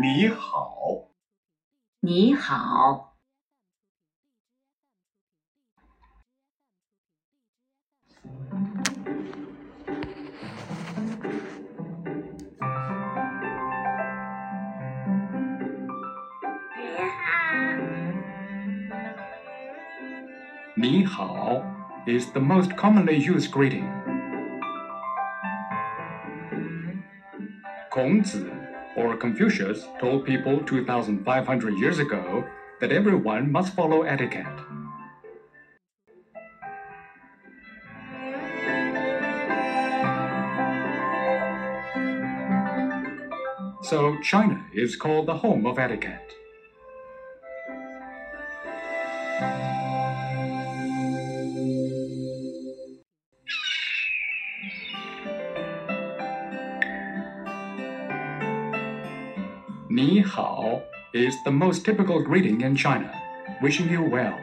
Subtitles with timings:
[0.00, 1.08] 你好，
[2.00, 3.14] 你好，
[20.76, 21.62] 你好
[22.06, 23.86] is the most commonly used greeting.
[27.90, 28.46] 孔子
[28.95, 32.45] or Confucius told people 2,500 years ago
[32.79, 34.45] that everyone must follow etiquette.
[43.83, 46.31] So China is called the home of etiquette.
[60.01, 60.81] Ni hao
[61.13, 63.09] is the most typical greeting in China,
[63.61, 64.35] wishing you well.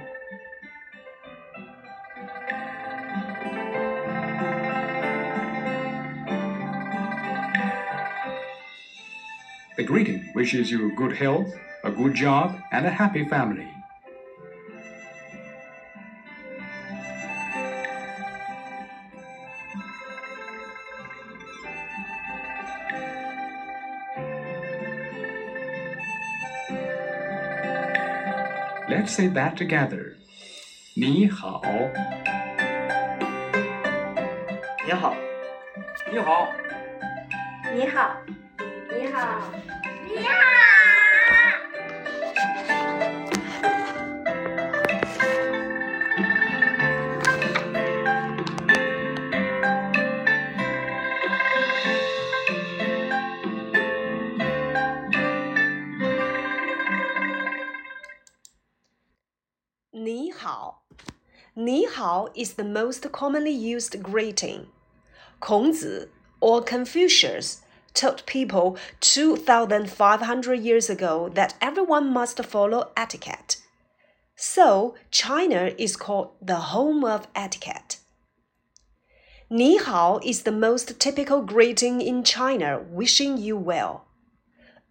[9.77, 13.78] The greeting wishes you good health, a good job, and a happy family.
[28.89, 30.15] Let's say that together.
[30.97, 31.61] 你好，
[34.87, 35.15] 你好，
[36.11, 36.49] 你好，
[37.75, 38.17] 你好，
[38.91, 39.78] 你好，你好。
[61.61, 64.69] Ni hao is the most commonly used greeting.
[65.43, 66.07] Kongzi
[66.41, 67.63] or Confucius
[67.95, 73.57] told people 2,500 years ago that everyone must follow etiquette.
[74.37, 77.99] So, China is called the home of etiquette.
[79.51, 84.05] Ni hao is the most typical greeting in China, wishing you well.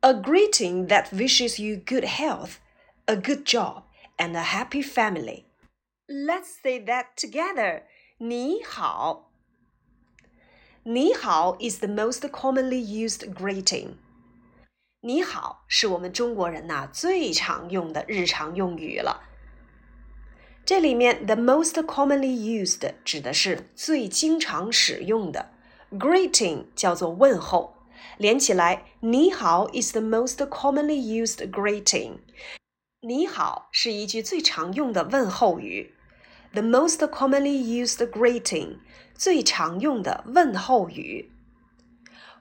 [0.03, 2.59] A greeting that wishes you good health,
[3.07, 3.83] a good job,
[4.19, 5.46] and a happy family.
[6.08, 7.84] Let's say that together.
[8.18, 9.32] 你好。
[10.84, 13.94] 你好 is the most commonly used greeting.
[15.00, 19.22] 你好是我们中国人呐、最常用的日常用语了。
[20.64, 25.50] 这里面 the most commonly used 指的是最经常使用的，
[25.92, 27.74] greeting 叫做问候，
[28.18, 32.18] 连起来，你好 is the most commonly used greeting。
[33.00, 35.94] 你好是一句最常用的问候语
[36.57, 38.77] ，the most commonly used greeting
[39.13, 41.31] 最常用的问候语。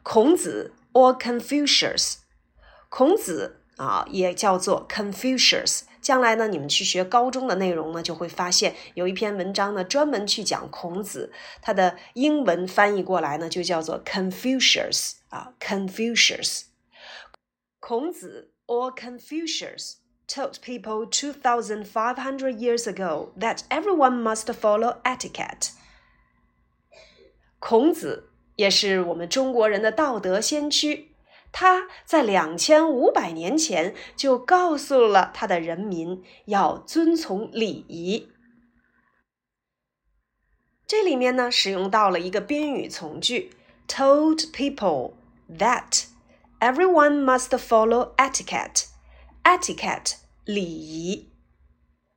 [0.02, 2.16] 孔子 or Confucius，
[2.88, 5.82] 孔子啊也叫做 Confucius。
[6.00, 16.66] 将来呢，你们去学高中的内容呢，就会发现有一篇文章呢，专门去讲孔子，它的英文翻译过来呢，就叫做 Confucius 啊，Confucius。
[17.80, 19.94] 孔子 or Confucius
[20.27, 25.71] told people 2,500 years ago that everyone must follow etiquette.
[27.59, 31.11] 孔子也是我们中国人的道德先驱，
[31.51, 38.31] 他在两千五百年前就告诉了他的人民要遵从礼仪。
[40.87, 43.51] 这里面呢，使用到了一个宾语从句，
[43.87, 45.13] told people
[45.49, 46.05] that
[46.59, 48.87] everyone must follow etiquette.
[49.45, 50.13] etiquette
[50.45, 51.29] 礼仪。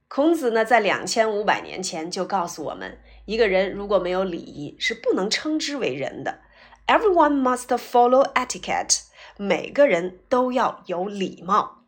[0.08, 6.40] 孔子呢，在两千五百年前就告诉我们，一个人如果没有礼仪，是不能称之为人的。
[6.86, 9.02] Everyone must follow etiquette.
[9.36, 11.84] 每个人都要有礼貌。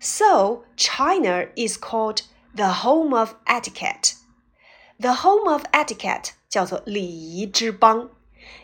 [0.00, 2.22] So China is called
[2.54, 4.16] the home of etiquette.
[4.98, 8.10] The home of etiquette 叫做礼仪之邦，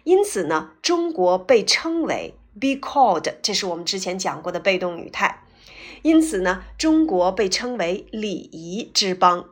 [0.04, 5.41] 因此呢，中国被称为 be called，这是我们之前讲过的被动语态。
[6.02, 9.50] 因此呢，中国被称为礼仪之邦。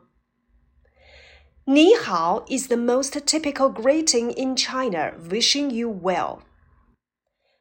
[1.64, 6.38] 你好 is the most typical greeting in China, wishing you well.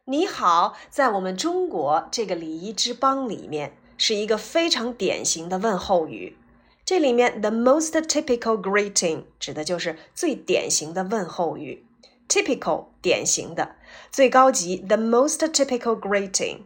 [0.05, 6.37] 你好，在我们中国这个礼仪之邦里面，是一个非常典型的问候语。
[6.85, 11.83] 这里面 the most typical greeting 指的就是最典型的问候语。
[12.29, 13.75] typical 典型的，
[14.11, 16.59] 最高级 the most typical greeting。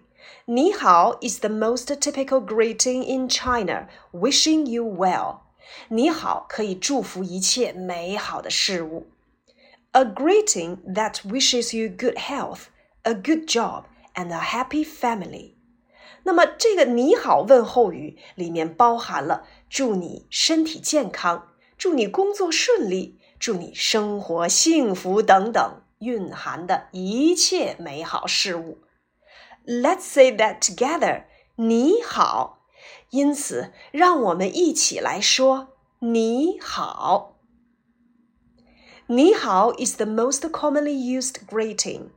[0.46, 5.42] 你好 is the most typical greeting in China, wishing you well.
[5.90, 9.08] 你好可以祝福一切美好的事物。
[9.92, 12.66] A greeting that wishes you good health,
[13.04, 15.54] a good job, and a happy family.
[16.24, 28.80] 那么这个你好问候语里面包含了祝你身体健康、祝你工作顺利、祝你生活幸福等等蕴含的一切美好事物。
[29.66, 31.24] Let's say that together，
[31.56, 32.60] 你好。
[33.12, 37.36] 因此，让我们一起来说你好。
[39.08, 42.10] 你好 is the most commonly used greeting.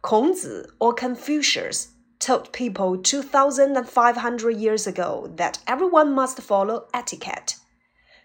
[0.00, 1.88] 孔子 or Confucius
[2.18, 7.56] told people 2,500 years ago that everyone must follow etiquette.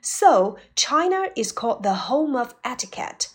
[0.02, 3.28] So, China is called the home of etiquette.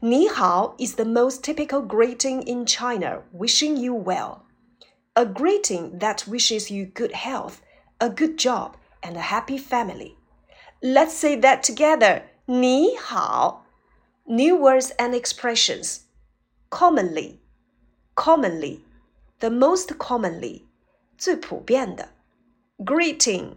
[0.00, 4.42] 你好 is the most typical greeting in China, wishing you well.
[5.14, 7.60] A greeting that wishes you good health,
[7.98, 10.16] a good job, and a happy family.
[10.82, 12.22] Let's say that together.
[12.46, 13.64] 你好.
[14.26, 16.00] New words and expressions.
[16.70, 17.38] Commonly,
[18.14, 18.80] commonly,
[19.40, 20.62] the most commonly,
[21.16, 22.08] 最普遍的.
[22.78, 23.56] Greeting,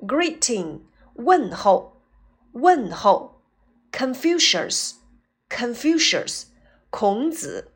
[0.00, 0.80] greeting,
[1.14, 2.00] 问候，
[2.52, 3.40] 问候。
[3.92, 4.94] Confucius。
[5.48, 6.46] Confucius，
[6.90, 7.68] 孔子；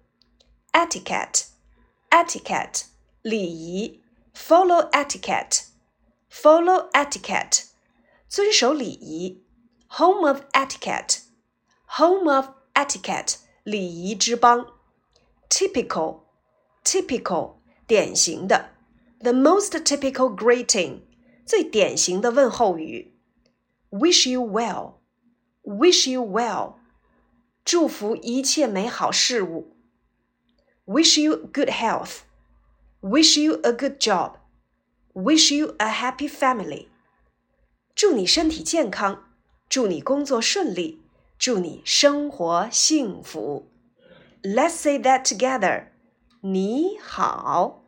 [0.72, 2.86] etiquette，etiquette，
[3.22, 4.00] 礼仪；
[4.34, 7.66] follow etiquette，follow etiquette，
[8.28, 9.42] 遵守礼仪；
[9.96, 14.66] home of etiquette，home of etiquette，礼仪之邦；
[15.48, 17.54] typical，typical，
[17.86, 18.70] 典型的；
[19.20, 21.02] the most typical greeting，
[21.46, 23.12] 最典型的问候语；
[23.90, 26.74] wish you well，wish you well。
[27.64, 29.76] 祝福一切美好事物。
[30.86, 32.20] Wish you good health.
[33.00, 34.36] Wish you a good job.
[35.12, 36.88] Wish you a happy family.
[37.94, 39.24] 祝你身体健康，
[39.68, 41.02] 祝你工作顺利，
[41.38, 43.70] 祝你生活幸福。
[44.42, 45.88] Let's say that together.
[46.40, 47.81] 你好。